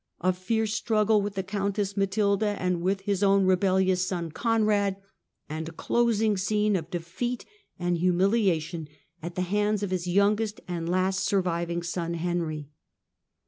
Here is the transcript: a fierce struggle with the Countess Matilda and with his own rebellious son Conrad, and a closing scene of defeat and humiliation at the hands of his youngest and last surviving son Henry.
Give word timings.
a 0.21 0.33
fierce 0.33 0.73
struggle 0.73 1.21
with 1.21 1.35
the 1.35 1.43
Countess 1.43 1.95
Matilda 1.95 2.59
and 2.59 2.81
with 2.81 3.01
his 3.01 3.21
own 3.21 3.45
rebellious 3.45 4.03
son 4.03 4.31
Conrad, 4.31 4.95
and 5.47 5.69
a 5.69 5.71
closing 5.71 6.37
scene 6.37 6.75
of 6.75 6.89
defeat 6.89 7.45
and 7.77 7.99
humiliation 7.99 8.87
at 9.21 9.35
the 9.35 9.43
hands 9.43 9.83
of 9.83 9.91
his 9.91 10.07
youngest 10.07 10.59
and 10.67 10.89
last 10.89 11.19
surviving 11.19 11.83
son 11.83 12.15
Henry. 12.15 12.67